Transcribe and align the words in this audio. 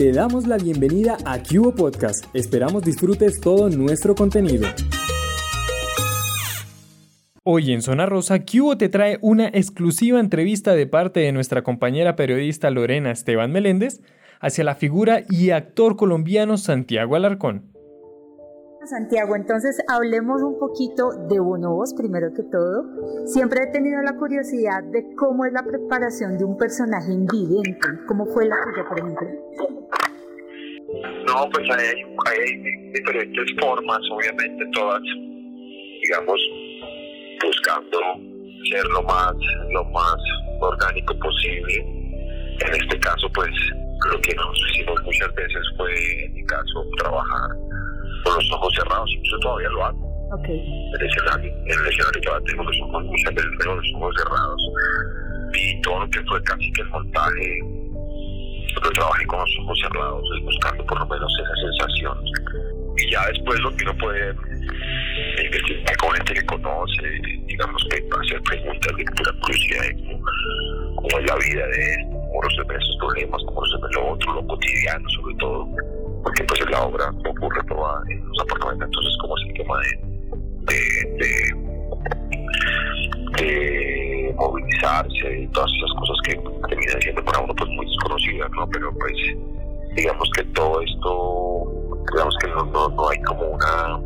te 0.00 0.12
damos 0.12 0.46
la 0.46 0.56
bienvenida 0.56 1.18
a 1.26 1.42
Cubo 1.42 1.74
Podcast. 1.74 2.24
Esperamos 2.32 2.82
disfrutes 2.82 3.38
todo 3.38 3.68
nuestro 3.68 4.14
contenido. 4.14 4.66
Hoy 7.44 7.74
en 7.74 7.82
Zona 7.82 8.06
Rosa, 8.06 8.38
Cubo 8.38 8.78
te 8.78 8.88
trae 8.88 9.18
una 9.20 9.48
exclusiva 9.48 10.18
entrevista 10.18 10.72
de 10.72 10.86
parte 10.86 11.20
de 11.20 11.32
nuestra 11.32 11.62
compañera 11.62 12.16
periodista 12.16 12.70
Lorena 12.70 13.10
Esteban 13.10 13.52
Meléndez 13.52 14.00
hacia 14.40 14.64
la 14.64 14.74
figura 14.74 15.20
y 15.28 15.50
actor 15.50 15.96
colombiano 15.96 16.56
Santiago 16.56 17.14
Alarcón. 17.14 17.70
Santiago, 18.86 19.36
entonces 19.36 19.76
hablemos 19.86 20.42
un 20.42 20.58
poquito 20.58 21.10
de 21.28 21.38
bonobos 21.38 21.92
primero 21.92 22.32
que 22.34 22.42
todo. 22.44 23.26
Siempre 23.26 23.64
he 23.64 23.66
tenido 23.66 24.00
la 24.00 24.16
curiosidad 24.16 24.82
de 24.82 25.14
cómo 25.14 25.44
es 25.44 25.52
la 25.52 25.62
preparación 25.62 26.38
de 26.38 26.44
un 26.44 26.56
personaje 26.56 27.12
invidente. 27.12 27.86
¿Cómo 28.08 28.24
fue 28.24 28.46
la 28.46 28.56
tuya, 28.64 28.88
por 28.88 28.98
ejemplo? 28.98 29.79
No, 31.30 31.48
pues 31.50 31.64
hay, 31.70 32.02
hay 32.26 32.56
diferentes 32.92 33.46
formas, 33.60 34.00
obviamente 34.10 34.64
todas, 34.72 35.00
digamos, 36.02 36.40
buscando 37.44 37.98
ser 38.68 38.84
lo 38.86 39.02
más, 39.04 39.32
lo 39.70 39.84
más 39.84 40.16
orgánico 40.60 41.16
posible. 41.20 41.74
En 42.58 42.74
este 42.74 42.98
caso, 42.98 43.30
pues, 43.32 43.50
lo 44.10 44.20
que 44.22 44.34
nos 44.34 44.58
hicimos 44.70 45.00
muchas 45.04 45.32
veces 45.34 45.62
fue, 45.76 46.24
en 46.24 46.34
mi 46.34 46.44
caso, 46.46 46.84
trabajar 46.98 47.50
con 48.24 48.34
los 48.34 48.52
ojos 48.52 48.74
cerrados, 48.74 49.10
yo 49.22 49.38
todavía 49.38 49.68
lo 49.68 49.84
hago. 49.84 50.10
Okay. 50.32 50.58
En 50.58 51.00
el 51.00 51.06
escenario, 51.06 51.50
en 51.50 51.78
el 51.78 51.86
escenario 51.86 52.20
todavía 52.22 52.46
tengo 52.46 52.64
los 52.64 52.80
ojos, 52.82 53.04
muchas 53.04 53.34
veces 53.34 53.50
tengo 53.60 53.74
los 53.76 53.92
ojos 53.94 54.14
cerrados. 54.18 54.62
Y 55.54 55.80
todo 55.82 56.00
lo 56.00 56.10
que 56.10 56.22
fue 56.24 56.42
casi 56.42 56.72
que 56.72 56.82
el 56.82 56.88
montaje, 56.88 57.60
yo 58.74 58.90
trabajé 58.92 59.26
con 59.26 59.40
los 59.40 59.58
ojos 59.60 59.80
cerrados, 59.80 60.22
buscando 60.42 60.84
por 60.86 60.98
lo 60.98 61.06
menos 61.06 61.32
esa 61.42 61.54
sensación. 61.56 62.18
Y 62.96 63.10
ya 63.10 63.26
después 63.28 63.60
lo 63.60 63.74
que 63.76 63.84
uno 63.84 63.96
puede 63.98 64.34
investigar 65.44 65.96
con 65.96 66.12
gente 66.12 66.34
que 66.34 66.46
conoce, 66.46 67.02
digamos 67.46 67.86
que 67.90 67.96
hacer 67.96 68.40
preguntas 68.42 68.96
de 68.96 69.04
pura 69.04 69.32
curiosidad 69.40 69.82
de 69.82 69.94
cómo, 70.96 71.18
es 71.18 71.26
la 71.26 71.36
vida 71.36 71.66
de 71.66 71.94
él, 71.94 72.00
cómo 72.10 72.42
resuelve 72.42 72.76
esos 72.76 72.96
problemas, 72.98 73.42
cómo 73.46 73.62
resuelve 73.62 73.88
lo 73.94 74.08
otro, 74.12 74.32
lo 74.34 74.46
cotidiano 74.46 75.08
sobre 75.10 75.34
todo 75.36 75.68
porque 76.22 76.44
pues 76.44 76.70
la 76.70 76.82
obra 76.82 77.08
ocurre 77.08 77.62
toda 77.68 78.02
en 78.10 78.26
los 78.28 78.40
apartamentos, 78.42 78.86
entonces 78.86 79.16
como 79.20 79.38
es 79.38 79.46
el 79.46 79.54
tema 79.54 79.78
de, 79.80 80.76
de, 83.36 84.34
movilizarse 84.34 85.40
y 85.40 85.46
todas 85.48 85.70
esas 85.76 85.92
cosas 85.98 86.16
que 86.24 86.34
terminan 86.68 87.00
siendo 87.00 87.24
para 87.24 87.40
uno 87.40 87.54
pues 87.54 87.69
muy 87.80 87.86
desconocidas, 87.86 88.50
¿no? 88.52 88.68
Pero 88.68 88.92
pues 88.94 89.12
digamos 89.96 90.30
que 90.36 90.44
todo 90.44 90.80
esto, 90.82 92.04
digamos 92.12 92.36
que 92.42 92.48
no, 92.48 92.64
no, 92.66 92.88
no 92.88 93.08
hay 93.08 93.18
como 93.22 93.42
una 93.42 94.00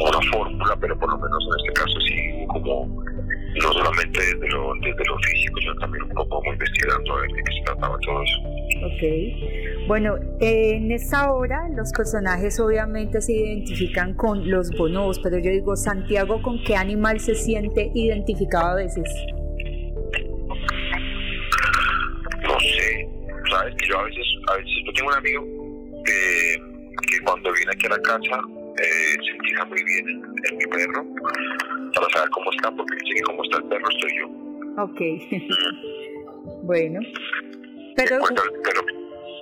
una 0.00 0.20
fórmula, 0.30 0.76
pero 0.80 0.96
por 0.98 1.10
lo 1.10 1.18
menos 1.18 1.38
en 1.44 1.66
este 1.66 1.72
caso 1.82 2.00
sí 2.06 2.46
como 2.48 2.86
no 2.86 3.72
solamente 3.72 4.20
desde 4.20 4.48
lo, 4.48 4.72
desde 4.74 5.04
lo 5.04 5.18
físico, 5.18 5.60
sino 5.60 5.74
también 5.76 6.04
un 6.04 6.10
poco 6.10 6.42
investigando 6.52 7.14
a 7.14 7.20
ver 7.20 7.30
de 7.30 7.42
qué 7.42 7.52
se 7.52 7.64
trataba 7.64 7.98
todo 8.04 8.22
eso. 8.22 8.38
Ok. 8.86 9.88
Bueno, 9.88 10.16
en 10.40 10.92
esta 10.92 11.32
obra 11.32 11.68
los 11.74 11.90
personajes 11.92 12.60
obviamente 12.60 13.20
se 13.20 13.32
identifican 13.32 14.14
con 14.14 14.48
los 14.48 14.70
bonobos, 14.76 15.18
pero 15.18 15.38
yo 15.38 15.50
digo, 15.50 15.74
Santiago, 15.74 16.40
¿con 16.42 16.62
qué 16.62 16.76
animal 16.76 17.18
se 17.18 17.34
siente 17.34 17.90
identificado 17.94 18.68
a 18.68 18.74
veces? 18.76 19.08
Sabes 23.58 23.74
que 23.76 23.88
yo 23.88 23.98
a 23.98 24.04
veces, 24.04 24.26
a 24.48 24.56
veces 24.56 24.72
yo 24.84 24.92
tengo 24.92 25.08
un 25.08 25.14
amigo 25.14 25.44
que, 26.04 26.56
que 27.10 27.24
cuando 27.24 27.52
viene 27.52 27.72
aquí 27.72 27.86
a 27.86 27.90
la 27.90 28.02
casa 28.02 28.40
eh, 28.78 29.16
se 29.24 29.48
fija 29.48 29.64
muy 29.64 29.82
bien 29.84 30.08
en, 30.08 30.56
mi 30.56 30.64
perro 30.66 31.04
para 31.94 32.08
saber 32.10 32.30
cómo 32.30 32.50
está, 32.52 32.70
porque 32.70 32.94
dice 33.02 33.16
que 33.16 33.22
cómo 33.22 33.42
está 33.44 33.58
el 33.58 33.64
perro 33.64 33.88
estoy 33.90 34.10
yo. 34.18 34.26
Ok. 34.82 35.00
bueno. 36.62 37.00
Pero, 37.96 38.18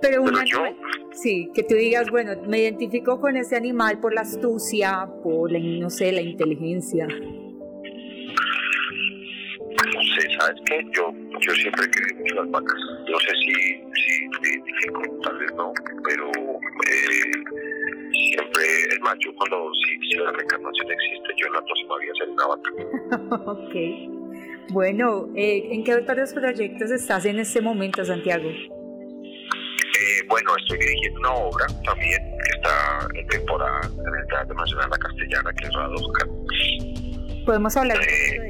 pero, 0.00 0.22
una 0.22 0.44
yo, 0.46 0.64
sí, 1.12 1.50
que 1.54 1.62
tú 1.62 1.74
digas, 1.74 2.10
bueno, 2.10 2.32
me 2.48 2.60
identifico 2.60 3.20
con 3.20 3.36
ese 3.36 3.54
animal 3.54 4.00
por 4.00 4.14
la 4.14 4.22
astucia, 4.22 5.06
por 5.22 5.52
la, 5.52 5.58
no 5.58 5.90
sé, 5.90 6.10
la 6.12 6.22
inteligencia. 6.22 7.06
¿Sabes 10.46 10.62
qué? 10.66 10.80
Yo, 10.92 11.12
yo 11.40 11.54
siempre 11.54 11.90
quería 11.90 12.18
mucho 12.18 12.34
las 12.36 12.50
vacas. 12.50 12.80
No 13.08 13.18
sé 13.20 13.32
si, 13.44 13.52
si 13.94 14.24
identifico, 14.42 15.02
tal 15.22 15.38
vez 15.38 15.52
no, 15.54 15.72
pero 16.04 16.30
eh, 16.30 17.32
siempre, 18.12 18.64
es 18.90 19.00
más, 19.00 19.16
yo 19.24 19.34
cuando 19.36 19.70
si, 19.74 19.98
si 20.08 20.16
la 20.18 20.32
reencarnación 20.32 20.90
existe, 20.90 21.28
yo 21.36 21.46
en 21.46 21.52
la 21.52 21.62
próxima 21.62 21.98
vida 21.98 22.12
ser 22.18 22.28
una 22.30 22.46
vaca. 22.46 22.70
ok. 23.50 23.74
Bueno, 24.70 25.28
eh, 25.36 25.68
¿en 25.70 25.84
qué 25.84 25.94
otros 25.94 26.32
proyectos 26.32 26.90
estás 26.90 27.24
en 27.24 27.38
este 27.38 27.60
momento, 27.60 28.04
Santiago? 28.04 28.48
Eh, 28.48 30.22
bueno, 30.28 30.50
estoy 30.58 30.78
dirigiendo 30.78 31.20
una 31.20 31.34
obra 31.34 31.66
también 31.84 32.20
que 32.20 32.56
está 32.56 33.08
en 33.14 33.26
temporada 33.28 33.80
en 33.84 34.14
el 34.20 34.26
Teatro 34.26 34.54
Nacional 34.54 34.90
La 34.90 34.98
Castellana, 34.98 35.52
que 35.54 35.66
es 35.66 35.72
Radosca. 35.72 36.26
¿Podemos 37.46 37.76
hablar 37.76 37.98
de 37.98 38.45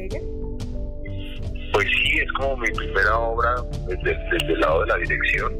sí, 2.16 2.22
es 2.22 2.32
como 2.32 2.56
mi 2.56 2.70
primera 2.70 3.18
obra 3.18 3.54
desde, 3.86 4.16
desde 4.30 4.52
el 4.52 4.60
lado 4.60 4.80
de 4.80 4.86
la 4.86 4.96
dirección, 4.96 5.52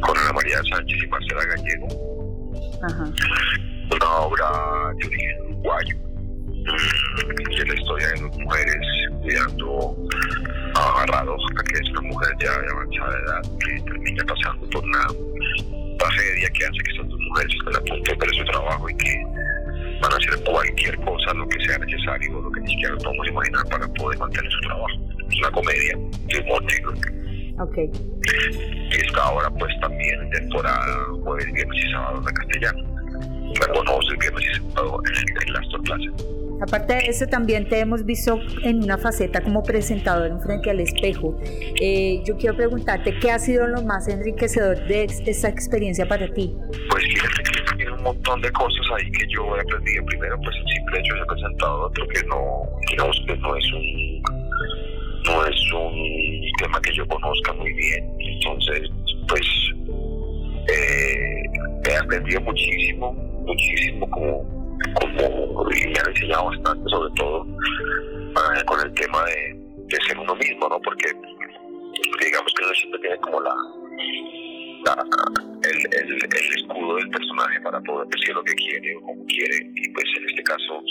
con 0.00 0.18
Ana 0.18 0.32
María 0.32 0.60
Sánchez 0.70 0.98
y 1.02 1.06
Marcela 1.08 1.44
Gallego. 1.44 1.88
Una 3.92 4.10
obra 4.18 4.46
de 4.98 5.06
origen 5.06 5.40
uruguayo, 5.50 5.96
de 6.64 7.66
la 7.66 7.74
historia 7.74 8.08
de 8.08 8.20
dos 8.20 8.38
mujeres 8.38 8.76
cuidando 9.22 9.96
a 10.76 11.04
que 11.06 11.78
es 11.78 11.90
una 11.90 12.00
mujer 12.02 12.30
ya 12.40 12.58
de 12.58 12.70
avanzada 12.70 13.18
edad, 13.20 13.42
que 13.60 13.80
termina 13.82 14.24
pasando 14.24 14.68
por 14.70 14.84
una 14.84 15.06
tragedia 15.98 16.50
que 16.50 16.64
hace 16.64 16.78
que 16.78 16.90
estas 16.90 17.08
dos 17.08 17.20
mujeres 17.20 17.54
estén 17.54 17.76
a 17.76 17.80
punto 17.80 18.10
de 18.10 18.16
perder 18.16 18.36
su 18.36 18.44
trabajo 18.44 18.90
y 18.90 18.96
que 18.96 19.24
van 20.00 20.12
a 20.12 20.16
hacer 20.16 20.44
cualquier 20.44 20.96
cosa, 21.00 21.34
lo 21.34 21.48
que 21.48 21.64
sea 21.64 21.78
necesario, 21.78 22.40
lo 22.40 22.50
que 22.50 22.60
ni 22.60 22.70
siquiera 22.70 22.96
podemos 22.96 23.28
imaginar 23.28 23.64
para 23.68 23.88
poder 23.94 24.18
mantener 24.18 24.50
su 24.50 24.60
trabajo. 24.60 24.93
Una 25.44 25.52
comedia 25.52 25.98
de 26.26 26.40
humor 26.40 26.64
negro. 26.64 26.94
Okay. 27.60 27.90
Y 28.90 28.94
esta 28.94 29.24
ahora 29.24 29.50
pues 29.50 29.72
también 29.80 30.30
temporada 30.30 31.06
jueves, 31.22 31.52
viernes 31.52 31.84
y 31.84 31.92
sábado 31.92 32.22
en 32.26 32.34
castellano. 32.34 32.84
Reconoce 33.60 34.16
viernes 34.20 34.42
y 34.42 34.72
sábado 34.72 35.02
en, 35.46 35.52
las 35.52 35.68
dos 35.68 35.82
clases. 35.82 36.12
Aparte 36.62 36.94
de 36.94 37.00
eso, 37.08 37.26
también 37.26 37.68
te 37.68 37.78
hemos 37.78 38.06
visto 38.06 38.40
en 38.62 38.82
una 38.82 38.96
faceta 38.96 39.42
como 39.42 39.62
presentador 39.62 40.28
en 40.28 40.40
frente 40.40 40.70
al 40.70 40.80
espejo. 40.80 41.38
Eh, 41.78 42.22
yo 42.24 42.38
quiero 42.38 42.56
preguntarte, 42.56 43.18
¿qué 43.18 43.30
ha 43.30 43.38
sido 43.38 43.66
lo 43.66 43.82
más 43.82 44.08
enriquecedor 44.08 44.86
de 44.86 45.04
esta 45.26 45.48
experiencia 45.48 46.08
para 46.08 46.32
ti? 46.32 46.56
Pues 46.90 47.04
fíjate 47.04 47.42
que 47.42 47.76
tiene 47.76 47.92
un 47.92 48.02
montón 48.02 48.40
de 48.40 48.50
cosas 48.52 48.86
ahí 48.96 49.10
que 49.10 49.26
yo 49.28 49.56
he 49.56 49.60
aprendido. 49.60 50.06
Primero, 50.06 50.38
pues 50.42 50.56
el 50.56 50.74
simple 50.74 51.00
hecho 51.00 51.12
de 51.12 51.18
ser 51.20 51.26
presentador, 51.26 51.92
que 51.92 52.26
no, 52.28 52.62
digamos 52.90 53.22
que 53.26 53.36
no 53.36 53.56
es 53.56 53.72
un 53.72 54.13
no 55.24 55.46
es 55.46 55.72
un 55.72 56.42
tema 56.58 56.80
que 56.80 56.92
yo 56.92 57.06
conozca 57.06 57.52
muy 57.54 57.72
bien. 57.72 58.16
Entonces, 58.18 58.90
pues 59.28 59.46
eh, 60.68 61.42
he 61.88 61.96
aprendido 61.96 62.40
muchísimo, 62.42 63.12
muchísimo 63.12 64.08
como, 64.10 64.42
como 65.00 65.70
y 65.70 65.86
me 65.88 65.98
han 65.98 66.08
enseñado 66.08 66.46
bastante, 66.46 66.90
sobre 66.90 67.12
todo 67.16 67.42
uh, 67.42 68.64
con 68.66 68.80
el 68.80 68.94
tema 68.94 69.24
de, 69.24 69.64
ser 70.08 70.18
uno 70.18 70.34
mismo, 70.34 70.68
¿no? 70.68 70.80
Porque 70.80 71.06
digamos 72.20 72.52
que 72.56 72.64
uno 72.64 72.74
siempre 72.74 73.00
tiene 73.00 73.16
como 73.18 73.40
la, 73.40 73.54
el, 75.62 75.94
el, 75.94 76.22
escudo 76.22 76.96
del 76.96 77.08
personaje 77.10 77.60
para 77.60 77.80
poder 77.82 78.08
decir 78.08 78.34
lo 78.34 78.42
que 78.44 78.54
quiere 78.54 78.96
o 78.96 79.00
como 79.02 79.24
quiere 79.26 79.56
y 79.74 79.88
pues 79.90 80.04
en 80.18 80.28
este 80.28 80.42
caso 80.42 80.82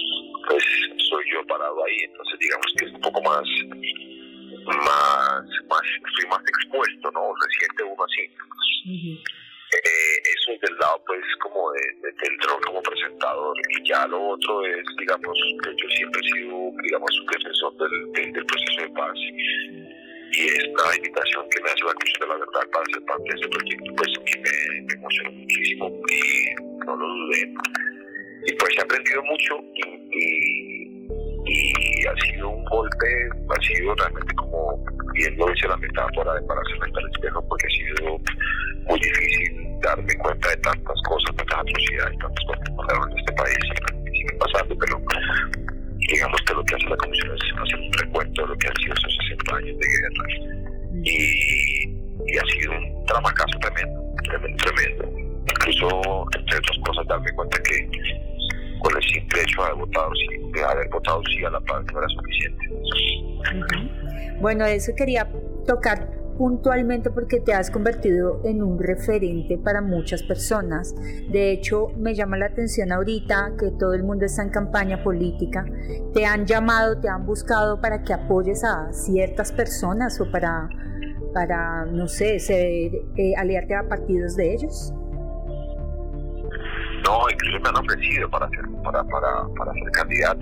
pues 0.48 0.64
soy 1.10 1.24
yo 1.32 1.46
parado 1.48 1.76
ahí 1.86 1.98
entonces 2.06 2.40
digamos 2.40 2.66
que 2.78 2.86
es 2.86 2.94
un 2.94 3.02
poco 3.02 3.22
más 3.22 3.44
más, 4.66 5.44
más, 5.70 5.82
estoy 5.84 6.30
más 6.30 6.42
expuesto, 6.48 7.12
¿no? 7.12 7.34
Se 7.42 7.58
siente 7.60 7.84
uno 7.84 8.04
así. 8.04 9.12
eh, 9.74 10.16
eso 10.36 10.52
es 10.54 10.62
del 10.62 10.78
lado, 10.78 11.02
pues, 11.06 11.22
como 11.42 11.72
de, 11.72 12.12
del 12.12 12.40
rol 12.48 12.62
como 12.66 12.82
presentador. 12.84 13.56
Y 13.70 13.88
ya 13.88 14.08
lo 14.08 14.30
otro 14.30 14.66
es, 14.66 14.86
digamos, 15.00 15.38
que 15.64 15.70
yo 15.76 15.90
siempre 15.90 16.22
he 16.22 16.34
sido, 16.34 16.72
digamos, 16.84 17.20
un 17.20 17.28
defensor 17.28 17.78
del, 17.78 18.34
del, 18.34 18.46
proceso 18.46 18.82
de 18.82 18.90
paz. 18.90 19.18
Y 20.36 20.48
esta 20.48 20.96
invitación 20.98 21.50
que 21.50 21.62
me 21.62 21.70
hace 21.70 21.84
la 21.86 21.94
Cruz 21.94 22.14
de 22.20 22.28
la 22.28 22.36
Verdad 22.38 22.70
para 22.72 22.86
ser 22.92 23.06
parte 23.06 23.24
de 23.24 23.36
este 23.36 23.48
proyecto, 23.50 23.96
pues, 23.96 24.10
mí 24.10 24.32
me, 24.42 24.82
me 24.82 24.94
emocionó 24.94 25.32
muchísimo 25.32 26.02
y 26.10 26.86
no 26.86 26.96
lo 26.96 27.08
dudé. 27.08 27.54
Y 28.46 28.54
pues 28.56 28.78
he 28.78 28.82
aprendido 28.82 29.24
mucho 29.24 29.64
y 29.72 30.04
y 30.16 30.83
ha 31.46 32.26
sido 32.26 32.50
un 32.50 32.66
golpe, 32.66 33.08
ha 33.50 33.62
sido 33.64 33.96
realmente 33.96 34.34
como, 34.36 34.84
bien 35.14 35.38
lo 35.38 35.48
dice 35.48 35.68
la 35.68 35.78
metáfora 35.78 36.34
de 36.36 36.42
pararse 36.44 36.76
frente 36.80 37.00
al 37.00 37.10
espejo, 37.12 37.48
porque 37.48 37.68
ha 37.68 37.70
sido 37.70 38.20
muy 38.88 39.00
difícil 39.00 39.64
tantas 39.82 41.02
cosas, 41.08 41.36
tantas 41.36 41.60
atrocidades, 41.60 42.18
tantas 42.20 42.46
cosas 42.46 42.64
que 42.66 42.76
pasaron 42.76 43.12
en 43.12 43.20
este 43.20 43.34
país 43.34 43.58
y 44.06 44.18
siguen 44.18 44.38
pasando, 44.40 44.78
pero 44.78 45.02
digamos 46.08 46.42
que 46.42 46.54
lo 46.54 46.64
que 46.64 46.76
hace 46.76 46.90
la 46.90 46.98
comisión 46.98 47.36
es 47.36 47.42
hacer 47.62 47.80
un 47.80 47.94
recuento 47.94 48.42
de 48.42 48.48
lo 48.48 48.58
que 48.58 48.68
han 48.68 48.76
sido 48.78 48.94
esos 48.94 49.18
60 49.30 49.56
años 49.56 49.78
de 49.78 49.88
guerra. 49.88 50.26
Y, 51.04 52.38
ha 52.38 52.46
sido 52.46 52.72
un 52.72 53.06
tramacazo 53.06 53.60
tremendo, 53.60 54.02
tremendo, 54.24 54.64
tremendo. 54.64 55.04
Incluso, 55.48 56.26
entre 56.38 56.58
otras 56.58 56.78
cosas, 56.86 57.08
darme 57.08 57.32
cuenta 57.34 57.62
que 57.64 57.88
con 58.84 58.96
el 58.98 59.04
simple 59.04 59.42
hecho 59.42 59.62
de 59.62 59.68
haber 59.68 59.80
votado 59.80 60.10
sí, 60.16 60.52
de 60.52 60.64
haber 60.64 60.90
votado 60.90 61.22
sí 61.34 61.44
a 61.44 61.50
la 61.50 61.62
paz 61.62 61.84
no 61.92 62.00
era 62.00 62.08
suficiente. 62.10 62.64
Bueno, 64.42 64.66
eso 64.66 64.92
quería 64.96 65.32
tocar 65.66 66.10
puntualmente 66.38 67.10
porque 67.10 67.40
te 67.40 67.54
has 67.54 67.70
convertido 67.70 68.42
en 68.44 68.62
un 68.62 68.80
referente 68.80 69.58
para 69.58 69.82
muchas 69.82 70.24
personas. 70.24 70.94
De 71.32 71.52
hecho, 71.52 71.90
me 71.98 72.14
llama 72.16 72.38
la 72.38 72.48
atención 72.48 72.92
ahorita 72.92 73.54
que 73.58 73.72
todo 73.72 73.94
el 73.94 74.04
mundo 74.04 74.26
está 74.26 74.44
en 74.44 74.50
campaña 74.50 75.04
política. 75.04 75.66
¿Te 76.14 76.26
han 76.26 76.46
llamado, 76.46 77.00
te 77.00 77.08
han 77.08 77.26
buscado 77.26 77.80
para 77.80 78.04
que 78.04 78.14
apoyes 78.14 78.64
a 78.64 78.92
ciertas 78.92 79.52
personas 79.52 80.20
o 80.20 80.30
para, 80.32 80.68
para 81.34 81.86
no 81.86 82.08
sé, 82.08 82.38
eh, 82.50 83.34
aliarte 83.38 83.76
a 83.76 83.88
partidos 83.88 84.36
de 84.36 84.54
ellos? 84.54 84.94
No, 87.04 87.30
incluso 87.30 87.60
me 87.60 87.70
han 87.70 87.78
ofrecido 87.78 88.30
para 88.30 88.50
ser, 88.50 88.66
para, 88.84 89.04
para, 89.04 89.48
para 89.58 89.74
ser 89.74 89.92
candidato. 89.92 90.42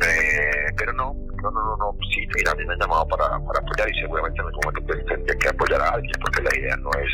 Eh, 0.00 0.66
pero 0.76 0.92
no, 0.92 1.14
no, 1.42 1.50
no, 1.50 1.60
no, 1.60 1.76
no, 1.76 1.96
sí, 2.14 2.26
mira, 2.34 2.52
a 2.52 2.54
mí 2.54 2.64
me 2.64 2.72
han 2.74 2.80
llamado 2.80 3.06
para, 3.08 3.24
para 3.30 3.60
apoyar 3.60 3.88
y 3.90 4.00
seguramente 4.00 4.40
en 4.40 4.46
algún 4.46 4.60
momento 4.64 4.86
pues, 4.86 5.04
tendría 5.06 5.38
que 5.38 5.48
apoyar 5.48 5.80
a 5.80 5.90
alguien 5.90 6.14
porque 6.20 6.42
la 6.42 6.56
idea 6.56 6.76
no 6.76 6.90
es, 6.92 7.12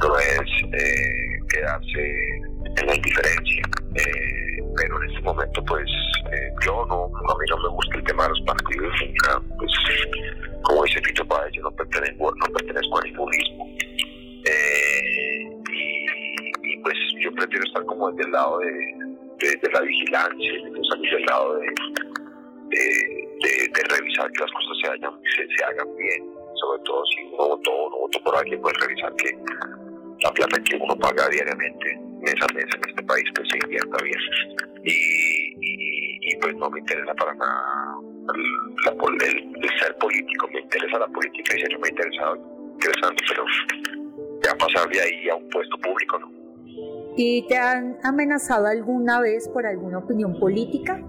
no 0.00 0.18
es 0.18 0.50
eh, 0.72 1.38
quedarse 1.48 2.02
en 2.76 2.86
la 2.86 2.94
indiferencia. 2.94 3.62
Eh, 3.94 4.62
pero 4.76 5.02
en 5.02 5.10
este 5.10 5.22
momento, 5.22 5.64
pues, 5.64 5.88
eh, 6.32 6.50
yo 6.64 6.86
no, 6.86 7.04
a 7.04 7.38
mí 7.38 7.44
no 7.50 7.56
me 7.58 7.68
gusta 7.68 7.96
el 7.96 8.04
tema 8.04 8.22
de 8.24 8.28
los 8.30 8.40
partidos, 8.42 8.92
nunca, 9.00 9.42
pues, 9.58 9.72
como 10.62 10.84
dice 10.84 11.00
Pito 11.02 11.26
Páez, 11.26 11.52
yo 11.52 11.62
no 11.62 11.70
pertenezco, 11.72 12.32
no 12.34 12.52
pertenezco 12.52 12.98
a 12.98 13.02
ningún 13.02 13.28
mismo. 13.30 13.66
Prefiero 17.40 17.64
estar 17.66 17.84
como 17.86 18.10
desde 18.12 18.24
el 18.24 18.32
lado 18.32 18.58
de, 18.58 19.56
de, 19.56 19.70
la 19.72 19.80
vigilancia, 19.80 20.52
desde 20.52 21.16
el 21.16 21.24
lado 21.26 21.58
de 21.58 21.66
de, 22.70 23.82
revisar 23.88 24.30
que 24.32 24.40
las 24.40 24.52
cosas 24.52 24.76
se, 24.82 24.88
hagan, 24.88 25.20
se, 25.36 25.64
hagan 25.64 25.96
bien, 25.96 26.34
sobre 26.54 26.82
todo 26.84 27.04
si 27.06 27.22
uno 27.24 27.48
votó 27.48 27.70
o 27.70 27.90
no 27.90 27.98
votó 27.98 28.22
por 28.22 28.36
alguien, 28.36 28.60
pues 28.60 28.74
revisar 28.80 29.14
que 29.16 29.36
la 30.22 30.30
plata 30.32 30.62
que 30.62 30.76
uno 30.76 30.96
paga 30.96 31.28
diariamente, 31.28 31.98
mes 32.20 32.34
a 32.40 32.54
mes 32.54 32.66
en 32.74 32.90
este 32.90 33.02
país, 33.02 33.24
pues 33.34 33.48
se 33.50 33.58
invierta 33.64 34.04
bien. 34.04 34.20
Y, 34.84 36.36
pues 36.40 36.56
no 36.56 36.70
me 36.70 36.78
interesa 36.78 37.12
para 37.14 37.34
nada 37.34 37.96
el, 38.32 39.78
ser 39.78 39.94
político, 39.98 40.48
me 40.48 40.60
interesa 40.60 40.98
la 40.98 41.08
política 41.08 41.54
y 41.54 41.60
si 41.60 41.72
no 41.72 41.78
me 41.80 41.88
interesa, 41.88 42.34
interesante, 42.74 43.24
pero 43.28 43.44
ya 44.42 44.54
pasar 44.56 44.88
de 44.88 45.00
ahí 45.00 45.28
a 45.28 45.34
un 45.34 45.48
puesto 45.50 45.76
público, 45.78 46.18
¿no? 46.18 46.39
¿Y 47.16 47.46
te 47.48 47.58
han 47.58 47.98
amenazado 48.02 48.66
alguna 48.66 49.20
vez 49.20 49.48
por 49.48 49.66
alguna 49.66 49.98
opinión 49.98 50.38
política? 50.38 51.02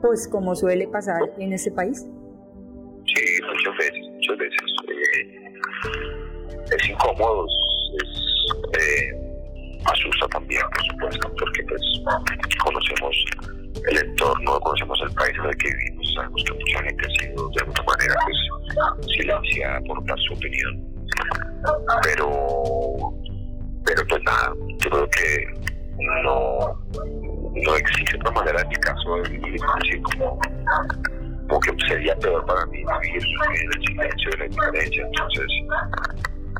pues 0.00 0.28
como 0.28 0.54
suele 0.54 0.86
pasar 0.88 1.20
en 1.38 1.52
ese 1.52 1.70
país? 1.70 2.06
Sí, 3.06 3.40
muchas 3.46 3.76
veces, 3.78 4.06
muchas 4.12 4.38
veces. 4.38 4.60
Eh, 4.88 5.52
es 6.76 6.90
incómodo, 6.90 7.46
es, 8.02 8.80
eh, 8.80 9.80
asusta 9.86 10.28
también, 10.28 10.62
por 10.70 10.86
supuesto, 10.86 11.34
porque 11.38 11.62
pues 11.64 11.82
conocemos 12.62 13.16
el 13.90 13.98
entorno, 13.98 14.60
conocemos 14.60 15.00
el 15.02 15.14
país 15.14 15.36
en 15.38 15.46
el 15.46 15.56
que 15.56 15.68
vivimos, 15.68 16.14
sabemos 16.14 16.44
que 16.44 16.52
mucha 16.52 16.82
gente 16.82 17.06
ha 17.06 17.22
sido 17.22 17.48
de 17.50 17.60
alguna 17.60 17.82
manera 17.82 18.14
pues, 18.24 19.06
silenciada 19.16 19.80
por 19.82 20.04
dar 20.04 20.18
su 20.20 20.34
opinión. 20.34 20.98
Pero 22.02 22.28
pues 24.08 24.22
nada, 24.24 24.54
yo 24.78 24.90
creo 24.90 25.08
que 25.10 25.58
no, 26.22 26.80
no 27.54 27.76
existe 27.76 28.16
otra 28.16 28.30
manera 28.32 28.62
en 28.62 28.68
mi 28.68 28.76
caso 28.76 29.16
de 29.16 29.30
vivir 29.30 29.60
así 29.76 30.00
como, 30.02 30.38
como 31.48 31.60
que 31.60 31.72
sería 31.88 32.14
peor 32.16 32.44
para 32.46 32.66
mí 32.66 32.78
vivir 33.02 33.22
en 33.22 33.72
el 33.72 33.86
silencio 33.86 34.30
de 34.30 34.36
la 34.38 34.46
indiferencia. 34.46 35.06
Entonces, 35.06 35.46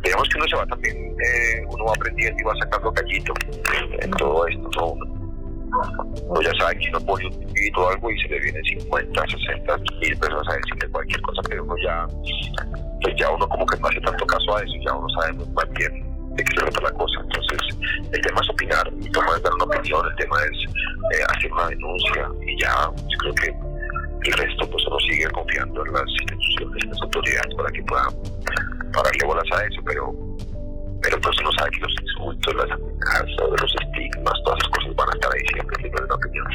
digamos 0.02 0.28
que 0.28 0.38
uno 0.38 0.48
se 0.48 0.56
va 0.56 0.66
también, 0.66 0.96
eh, 0.96 1.64
uno 1.70 1.84
va 1.84 1.92
aprendiendo 1.92 2.40
y 2.40 2.44
va 2.44 2.54
sacando 2.56 2.92
callito 2.92 3.32
en 4.00 4.10
todo 4.12 4.46
esto. 4.46 4.68
Todo. 4.70 4.96
Uno 6.28 6.40
ya 6.40 6.52
sabe 6.58 6.78
que 6.78 6.88
uno 6.88 7.00
pone 7.00 7.26
un 7.26 7.48
o 7.76 7.88
algo 7.90 8.10
y 8.10 8.18
se 8.20 8.28
le 8.28 8.40
vienen 8.40 8.64
50, 8.64 9.22
60 9.28 9.76
mil 9.76 10.18
personas 10.18 10.48
a 10.48 10.56
decirle 10.56 10.88
cualquier 10.90 11.20
cosa, 11.20 11.42
pero 11.48 11.62
uno 11.62 11.74
ya, 11.84 12.06
pues 13.02 13.14
ya 13.18 13.30
uno 13.30 13.46
como 13.48 13.66
que 13.66 13.78
no 13.78 13.88
hace 13.88 14.00
tanto 14.00 14.26
caso 14.26 14.56
a 14.56 14.62
eso, 14.62 14.72
ya 14.84 14.94
uno 14.94 15.06
sabe 15.10 15.32
muy 15.34 15.46
bien 15.76 16.07
de 16.44 16.72
se 16.72 16.80
la 16.80 16.92
cosa. 16.92 17.20
Entonces, 17.20 17.58
el 18.12 18.20
tema 18.20 18.40
es 18.40 18.50
opinar, 18.50 18.86
el 18.88 19.12
tema 19.12 19.36
es 19.36 19.42
dar 19.42 19.54
una 19.54 19.64
opinión, 19.64 20.06
el 20.06 20.16
tema 20.16 20.36
es 20.44 20.58
eh, 21.14 21.24
hacer 21.28 21.52
una 21.52 21.68
denuncia 21.68 22.28
y 22.46 22.60
ya, 22.60 22.90
yo 22.96 23.18
creo 23.18 23.34
que 23.34 23.48
el 24.30 24.32
resto 24.32 24.70
pues 24.70 24.84
uno 24.86 24.98
sigue 25.00 25.30
confiando 25.30 25.84
en 25.86 25.92
las 25.92 26.04
instituciones, 26.22 26.84
en 26.84 26.90
las 26.90 27.02
autoridades 27.02 27.54
para 27.56 27.70
que 27.70 27.82
puedan 27.82 28.12
pararle 28.92 29.26
bolas 29.26 29.46
a 29.52 29.64
eso, 29.64 29.80
pero 29.84 30.14
pero 31.00 31.20
pues 31.20 31.36
uno 31.40 31.52
sabe 31.52 31.70
que 31.70 31.80
los 31.80 31.94
insultos, 32.02 32.54
las 32.56 32.70
amenazas, 32.72 33.60
los 33.60 33.74
estigmas, 33.82 34.34
todas 34.44 34.58
esas 34.58 34.72
cosas 34.72 34.96
van 34.96 35.08
a 35.08 35.12
estar 35.12 35.32
ahí 35.32 35.46
siempre 35.54 35.82
libre 35.82 36.00
de 36.00 36.04
una 36.06 36.14
opinión. 36.14 36.46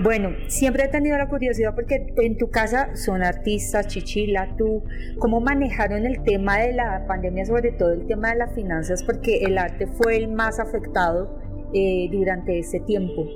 Bueno, 0.00 0.34
siempre 0.48 0.84
he 0.84 0.88
tenido 0.88 1.16
la 1.16 1.28
curiosidad 1.28 1.74
porque 1.74 2.06
en 2.16 2.36
tu 2.38 2.50
casa 2.50 2.94
son 2.96 3.22
artistas, 3.22 3.86
Chichila, 3.88 4.56
tú, 4.56 4.84
¿cómo 5.18 5.40
manejaron 5.40 6.06
el 6.06 6.22
tema 6.24 6.58
de 6.58 6.72
la 6.74 7.06
pandemia, 7.06 7.44
sobre 7.44 7.72
todo 7.72 7.92
el 7.92 8.06
tema 8.06 8.30
de 8.30 8.36
las 8.36 8.54
finanzas? 8.54 9.02
Porque 9.04 9.44
el 9.44 9.58
arte 9.58 9.86
fue 9.86 10.16
el 10.16 10.28
más 10.28 10.58
afectado 10.58 11.38
eh, 11.74 12.08
durante 12.10 12.58
ese 12.58 12.80
tiempo. 12.80 13.26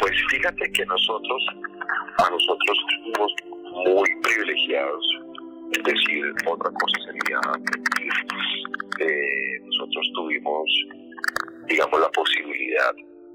Pues 0.00 0.12
fíjate 0.30 0.70
que 0.72 0.86
nosotros, 0.86 1.46
a 2.18 2.30
nosotros 2.30 2.78
fuimos 3.04 3.32
muy 3.86 4.08
privilegiados 4.22 5.22
es 5.72 5.82
decir, 5.84 6.24
otra 6.46 6.70
cosa 6.70 6.98
sería 7.06 7.40
eh, 9.00 9.60
nosotros 9.64 10.12
tuvimos, 10.14 10.68
digamos, 11.66 11.98
la 11.98 12.10
posibilidad 12.10 12.94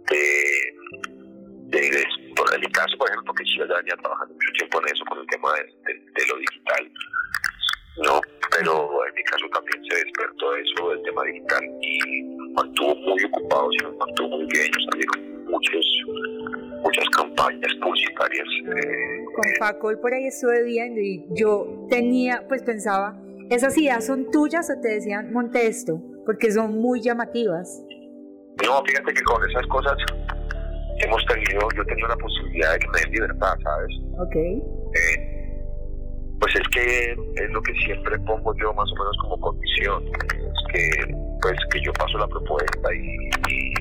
de, 0.10 1.17
de, 1.68 1.88
en 1.88 2.62
mi 2.62 2.72
caso, 2.72 2.98
por 2.98 3.10
ejemplo, 3.10 3.34
porque 3.34 3.44
yo 3.58 3.66
ya 3.66 3.76
venía 3.78 3.96
trabajando 3.98 4.34
mucho 4.34 4.52
tiempo 4.58 4.82
en 4.82 4.94
eso, 4.94 5.04
con 5.06 5.20
el 5.20 5.28
tema 5.28 5.50
de, 5.86 6.28
lo 6.28 6.38
digital, 6.38 6.92
¿no? 8.04 8.22
Pero 8.52 9.06
en 9.08 9.14
mi 9.16 9.24
caso 9.24 9.46
también 9.54 9.84
se 9.84 9.96
despertó 10.06 10.56
eso 10.56 10.90
del 10.90 11.04
tema 11.04 11.24
digital 11.24 11.64
y 11.82 12.24
mantuvo 12.54 12.96
muy 12.96 13.24
ocupado, 13.26 13.70
y 13.72 13.78
nos 13.84 13.98
mantuvo 13.98 14.30
muy 14.38 14.48
bien, 14.48 14.72
salieron 14.92 15.46
muchos 15.46 15.86
muchas 16.84 17.10
campañas 17.10 17.74
publicitarias. 17.82 18.48
Eh, 18.66 19.26
Con 19.36 19.46
Facol 19.60 20.00
por 20.00 20.14
ahí 20.14 20.28
estuve 20.28 20.64
viendo 20.64 21.02
y 21.02 21.26
yo 21.32 21.88
tenía, 21.90 22.46
pues 22.48 22.64
pensaba, 22.64 23.20
¿esas 23.50 23.78
ideas 23.78 24.06
son 24.06 24.30
tuyas 24.32 24.70
o 24.70 24.80
te 24.80 24.90
decían 24.90 25.34
monte 25.34 25.68
esto? 25.68 26.02
Porque 26.26 26.52
son 26.52 26.78
muy 26.80 27.02
llamativas. 27.02 27.84
No, 28.64 28.84
fíjate 28.84 29.14
que 29.14 29.22
con 29.24 29.50
esas 29.50 29.66
cosas 29.68 29.98
hemos 31.00 31.26
tenido, 31.26 31.68
yo 31.76 31.82
he 31.82 31.86
tenido 31.86 32.08
la 32.08 32.18
posibilidad 32.18 32.74
de 32.74 32.80
que 32.80 32.88
me 32.90 33.00
den 33.00 33.12
libertad, 33.12 33.54
¿sabes? 33.64 33.92
Ok. 34.20 34.36
Eh, 34.36 35.38
pues 36.40 36.56
es 36.56 36.68
que 36.70 37.12
es 37.12 37.50
lo 37.52 37.62
que 37.62 37.74
siempre 37.86 38.18
pongo 38.20 38.54
yo 38.62 38.74
más 38.74 38.90
o 38.92 38.96
menos 38.96 39.18
como 39.22 39.40
condición, 39.40 40.04
es 40.06 40.74
que 40.74 41.16
pues 41.42 41.58
que 41.72 41.82
yo 41.82 41.94
paso 41.94 42.18
la 42.18 42.28
propuesta 42.28 42.94
y, 42.94 43.30
y, 43.50 43.74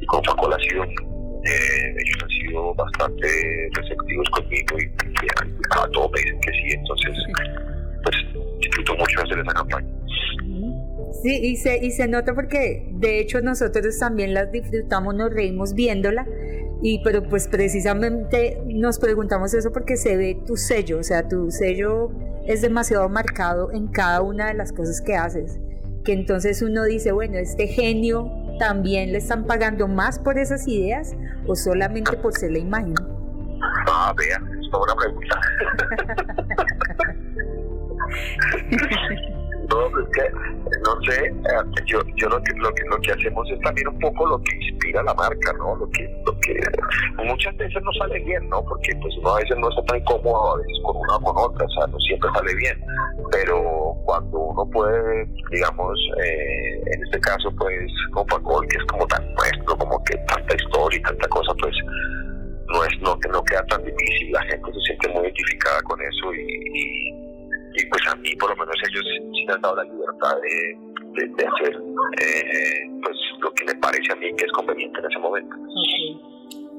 y 0.00 0.06
con 0.06 0.22
Facol 0.24 0.52
ha 0.52 0.58
sido 0.58 0.84
eh, 0.84 1.94
ellos 1.96 2.22
han 2.22 2.28
sido 2.28 2.74
bastante 2.74 3.28
receptivos 3.74 4.28
conmigo 4.30 4.78
y, 4.78 4.86
a 5.70 5.88
todo 5.88 6.08
me 6.10 6.20
dicen 6.20 6.40
que 6.40 6.50
sí, 6.52 6.74
entonces 6.74 7.16
pues 8.02 8.16
disfruto 8.60 8.96
mucho 8.96 9.22
hacer 9.22 9.38
esa 9.38 9.52
campaña. 9.52 9.95
Sí, 11.22 11.38
y 11.42 11.56
se, 11.56 11.84
y 11.84 11.90
se 11.90 12.08
nota 12.08 12.34
porque 12.34 12.88
de 12.92 13.20
hecho 13.20 13.40
nosotros 13.40 13.98
también 13.98 14.34
las 14.34 14.50
disfrutamos, 14.52 15.14
nos 15.14 15.32
reímos 15.32 15.74
viéndola, 15.74 16.26
y 16.82 17.02
pero 17.02 17.22
pues 17.28 17.48
precisamente 17.48 18.60
nos 18.66 18.98
preguntamos 18.98 19.54
eso 19.54 19.72
porque 19.72 19.96
se 19.96 20.16
ve 20.16 20.38
tu 20.46 20.56
sello, 20.56 20.98
o 20.98 21.02
sea, 21.02 21.26
tu 21.26 21.50
sello 21.50 22.10
es 22.46 22.62
demasiado 22.62 23.08
marcado 23.08 23.72
en 23.72 23.88
cada 23.88 24.20
una 24.20 24.48
de 24.48 24.54
las 24.54 24.72
cosas 24.72 25.00
que 25.00 25.16
haces, 25.16 25.58
que 26.04 26.12
entonces 26.12 26.62
uno 26.62 26.84
dice, 26.84 27.12
bueno, 27.12 27.38
este 27.38 27.66
genio 27.66 28.30
también 28.58 29.12
le 29.12 29.18
están 29.18 29.46
pagando 29.46 29.88
más 29.88 30.18
por 30.18 30.38
esas 30.38 30.66
ideas 30.68 31.14
o 31.46 31.54
solamente 31.56 32.16
por 32.16 32.32
ser 32.34 32.52
la 32.52 32.58
imagen? 32.58 32.94
Ah, 33.88 34.14
vea, 34.16 34.36
es 34.36 34.68
una 34.72 34.94
pregunta. 34.96 35.40
no, 39.76 40.00
es 40.00 40.08
que, 40.14 40.30
no 40.84 41.02
sé, 41.02 41.26
eh, 41.26 41.82
yo, 41.86 42.00
yo 42.16 42.28
lo, 42.28 42.42
que, 42.42 42.52
lo, 42.54 42.72
que, 42.74 42.82
lo 42.84 43.00
que 43.00 43.12
hacemos 43.12 43.50
es 43.50 43.60
también 43.60 43.88
un 43.88 43.98
poco 43.98 44.26
lo 44.26 44.40
que 44.42 44.56
inspira 44.56 45.02
la 45.02 45.14
marca, 45.14 45.52
¿no? 45.54 45.76
Lo 45.76 45.88
que, 45.90 46.08
lo 46.24 46.38
que 46.40 46.60
muchas 47.24 47.56
veces 47.56 47.82
no 47.82 47.92
sale 47.92 48.18
bien, 48.20 48.48
¿no? 48.48 48.62
Porque 48.64 48.94
pues 49.00 49.14
uno 49.18 49.34
a 49.34 49.40
veces 49.40 49.56
no 49.58 49.68
está 49.68 49.82
tan 49.84 50.02
cómodo 50.04 50.54
a 50.54 50.58
veces 50.58 50.78
con 50.84 50.96
una 50.96 51.16
o 51.16 51.20
con 51.20 51.36
otra, 51.36 51.66
o 51.66 51.70
sea, 51.70 51.86
no 51.86 51.98
siempre 52.00 52.30
sale 52.34 52.54
bien, 52.54 52.80
pero 53.30 53.94
cuando 54.04 54.38
uno 54.38 54.70
puede, 54.70 55.26
digamos, 55.50 55.98
eh, 56.24 56.80
en 56.86 57.04
este 57.04 57.20
caso, 57.20 57.50
pues, 57.58 57.90
Copacol, 58.12 58.66
que 58.68 58.78
es 58.78 58.84
como 58.84 59.06
tan 59.06 59.34
nuestro, 59.34 59.76
como 59.76 60.02
que 60.04 60.16
tanta 60.28 60.54
historia 60.54 60.98
y 60.98 61.02
tanta 61.02 61.28
cosa, 61.28 61.52
pues, 61.60 61.74
no 62.68 62.84
es 62.84 63.00
no, 63.00 63.18
no 63.32 63.44
queda 63.44 63.64
tan 63.66 63.84
difícil, 63.84 64.32
la 64.32 64.42
gente 64.42 64.72
se 64.72 64.80
siente 64.80 65.08
muy 65.08 65.22
identificada 65.22 65.80
con 65.82 66.00
eso 66.00 66.34
y, 66.34 66.40
y, 66.74 67.25
pues 67.86 68.02
a 68.08 68.16
mí 68.16 68.34
por 68.36 68.50
lo 68.50 68.56
menos 68.56 68.76
ellos 68.88 69.04
sí 69.04 69.44
me 69.44 69.52
han 69.52 69.60
dado 69.60 69.76
la 69.76 69.84
libertad 69.84 70.36
de, 70.42 71.26
de, 71.26 71.46
hacer 71.46 71.74
eh, 72.20 72.90
pues 73.02 73.16
lo 73.40 73.52
que 73.52 73.64
me 73.64 73.74
parece 73.76 74.12
a 74.12 74.16
mí 74.16 74.34
que 74.36 74.44
es 74.44 74.52
conveniente 74.52 74.98
en 75.00 75.06
ese 75.06 75.18
momento. 75.18 75.56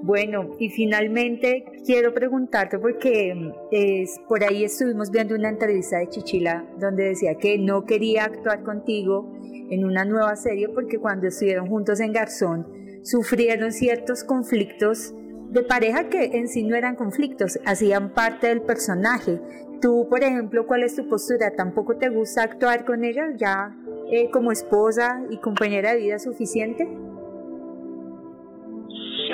Bueno, 0.03 0.55
y 0.59 0.69
finalmente 0.69 1.65
quiero 1.85 2.13
preguntarte 2.13 2.77
porque 2.77 3.51
es, 3.71 4.19
por 4.27 4.43
ahí 4.43 4.63
estuvimos 4.63 5.09
viendo 5.09 5.35
una 5.35 5.49
entrevista 5.49 5.97
de 5.97 6.09
Chichila 6.09 6.65
donde 6.79 7.09
decía 7.09 7.35
que 7.35 7.57
no 7.57 7.85
quería 7.85 8.25
actuar 8.25 8.63
contigo 8.63 9.33
en 9.69 9.83
una 9.85 10.05
nueva 10.05 10.35
serie 10.35 10.69
porque 10.69 10.99
cuando 10.99 11.27
estuvieron 11.27 11.67
juntos 11.67 11.99
en 11.99 12.13
Garzón 12.13 12.67
sufrieron 13.03 13.71
ciertos 13.71 14.23
conflictos 14.23 15.13
de 15.49 15.63
pareja 15.63 16.09
que 16.09 16.37
en 16.37 16.47
sí 16.47 16.63
no 16.63 16.75
eran 16.75 16.95
conflictos, 16.95 17.59
hacían 17.65 18.13
parte 18.13 18.47
del 18.47 18.61
personaje. 18.61 19.39
Tú, 19.81 20.07
por 20.09 20.23
ejemplo, 20.23 20.65
¿cuál 20.65 20.83
es 20.83 20.95
tu 20.95 21.07
postura? 21.07 21.55
¿Tampoco 21.55 21.97
te 21.97 22.09
gusta 22.09 22.43
actuar 22.43 22.85
con 22.85 23.03
ella 23.03 23.27
ya 23.35 23.75
eh, 24.11 24.29
como 24.31 24.51
esposa 24.51 25.21
y 25.29 25.37
compañera 25.37 25.93
de 25.93 25.99
vida 25.99 26.19
suficiente? 26.19 26.85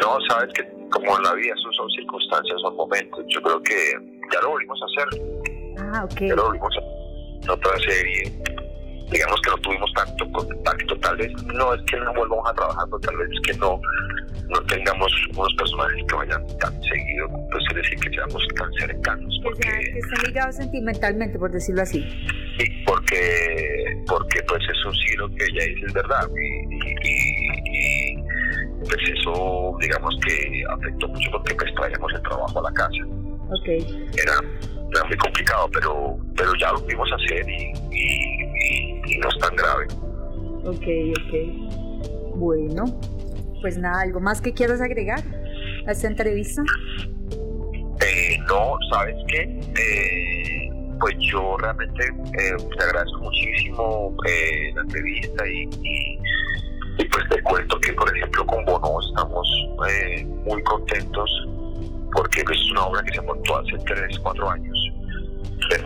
No, 0.01 0.17
sabes 0.27 0.53
que 0.53 0.63
como 0.89 1.17
en 1.17 1.23
la 1.23 1.33
vida 1.33 1.53
son, 1.63 1.73
son 1.73 1.89
circunstancias, 1.91 2.61
son 2.61 2.75
momentos. 2.75 3.23
Yo 3.29 3.41
creo 3.41 3.61
que 3.63 3.93
ya 4.31 4.41
lo 4.41 4.49
volvimos 4.49 4.79
a 4.81 4.85
hacer. 4.85 5.07
Ah, 5.79 6.03
ok. 6.03 6.19
Ya 6.21 6.35
lo 6.35 6.43
volvimos 6.45 6.75
a 6.75 6.79
hacer 6.79 6.93
otra 7.49 7.77
serie 7.79 8.31
digamos 9.13 9.39
que 9.41 9.51
no 9.51 9.57
tuvimos 9.57 9.93
tanto 9.93 10.31
contacto, 10.31 10.97
tal 10.99 11.17
vez 11.17 11.31
no 11.43 11.73
es 11.73 11.81
que 11.83 11.97
no 11.97 12.13
volvamos 12.13 12.49
a 12.49 12.53
trabajar, 12.53 12.85
pero 12.85 12.99
tal 12.99 13.17
vez 13.17 13.29
es 13.31 13.41
que 13.41 13.57
no, 13.59 13.79
no 14.49 14.59
tengamos 14.65 15.11
unos 15.35 15.53
personajes 15.55 16.03
que 16.07 16.15
vayan 16.15 16.45
tan 16.59 16.83
seguido, 16.83 17.27
pues 17.51 17.63
es 17.69 17.75
decir, 17.75 17.99
que 17.99 18.09
seamos 18.09 18.47
tan 18.55 18.73
cercanos. 18.73 19.39
Porque, 19.43 19.61
que 19.61 19.99
estén 19.99 20.23
ligados 20.27 20.55
sentimentalmente, 20.55 21.39
por 21.39 21.51
decirlo 21.51 21.81
así. 21.81 22.01
Sí, 22.57 22.83
porque, 22.85 24.03
porque 24.07 24.41
pues 24.47 24.61
eso 24.63 24.91
sí 24.93 25.15
lo 25.17 25.27
que 25.29 25.43
ella 25.45 25.65
dice 25.65 25.85
es 25.87 25.93
verdad, 25.93 26.27
y, 26.29 26.75
y, 27.09 28.17
pues 28.79 28.97
eso 29.17 29.77
digamos 29.79 30.15
que 30.25 30.63
afectó 30.69 31.07
mucho 31.07 31.31
porque 31.31 31.55
pues 31.55 31.73
traíamos 31.75 32.11
el 32.13 32.21
trabajo 32.21 32.59
a 32.59 32.63
la 32.63 32.73
casa. 32.73 33.03
Okay. 33.61 33.79
Era, 34.21 34.33
era 34.91 35.03
muy 35.05 35.17
complicado, 35.17 35.69
pero, 35.73 36.17
pero 36.35 36.51
ya 36.59 36.71
lo 36.71 36.81
pudimos 36.81 37.09
hacer 37.13 37.47
y, 37.49 37.71
y 37.91 39.17
no 39.17 39.29
es 39.29 39.37
tan 39.39 39.55
grave. 39.55 39.87
Ok, 40.65 40.87
ok. 41.19 42.35
Bueno, 42.35 42.85
pues 43.63 43.77
nada, 43.77 44.01
¿algo 44.01 44.19
más 44.19 44.41
que 44.41 44.51
quieras 44.53 44.81
agregar 44.81 45.23
a 45.87 45.91
esta 45.93 46.07
entrevista? 46.07 46.61
Eh, 47.31 48.37
no, 48.49 48.75
¿sabes 48.91 49.15
qué? 49.29 49.43
Eh, 49.79 50.69
pues 50.99 51.15
yo 51.31 51.55
realmente 51.57 52.03
eh, 52.03 52.57
te 52.77 52.83
agradezco 52.83 53.19
muchísimo 53.19 54.17
la 54.75 54.81
entrevista 54.81 55.47
y, 55.47 55.69
y, 55.81 57.05
pues 57.05 57.23
te 57.29 57.41
cuento 57.41 57.79
que, 57.79 57.93
por 57.93 58.13
ejemplo, 58.17 58.45
con 58.47 58.65
Bono 58.65 58.99
estamos 58.99 59.47
muy 60.45 60.61
contentos 60.63 61.47
porque 62.11 62.43
pues, 62.43 62.59
es 62.59 62.71
una 62.71 62.87
obra 62.87 63.01
que 63.03 63.13
se 63.13 63.21
montó 63.21 63.59
hace 63.59 63.77
3, 63.85 64.19
4 64.19 64.49
años 64.49 64.91
de 65.69 65.77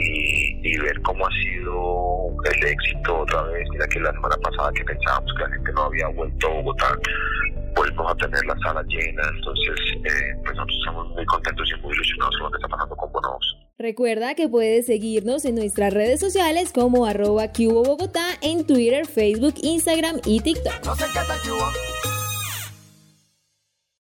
y, 0.00 0.78
ver 0.78 1.00
cómo 1.02 1.26
ha 1.26 1.30
sido 1.30 2.28
el 2.44 2.66
éxito 2.66 3.18
otra 3.20 3.42
vez. 3.44 3.68
Mira 3.70 3.86
que 3.88 4.00
la 4.00 4.12
semana 4.12 4.36
pasada 4.42 4.70
que 4.72 4.84
pensábamos 4.84 5.32
que 5.36 5.42
la 5.42 5.50
gente 5.50 5.72
no 5.72 5.82
había 5.82 6.08
vuelto 6.08 6.46
a 6.46 6.50
Bogotá, 6.54 6.96
volvemos 7.74 8.12
a 8.12 8.14
tener 8.16 8.44
la 8.46 8.56
sala 8.58 8.82
llena. 8.88 9.22
Entonces, 9.34 9.74
eh, 10.04 10.34
pues 10.44 10.56
nosotros 10.56 10.78
estamos 10.78 11.08
muy 11.10 11.26
contentos 11.26 11.70
y 11.70 11.80
muy 11.80 11.92
ilusionados 11.92 12.36
con 12.36 12.44
lo 12.44 12.50
que 12.50 12.56
está 12.56 12.68
pasando 12.68 12.96
con 12.96 13.12
Bonos. 13.12 13.56
Recuerda 13.78 14.34
que 14.34 14.48
puedes 14.48 14.86
seguirnos 14.86 15.44
en 15.44 15.54
nuestras 15.54 15.94
redes 15.94 16.20
sociales 16.20 16.72
como 16.72 17.06
arroba 17.06 17.50
Bogotá 17.56 18.26
en 18.42 18.66
Twitter, 18.66 19.06
Facebook, 19.06 19.54
Instagram 19.62 20.20
y 20.24 20.40
TikTok. 20.40 20.84
No 20.84 20.94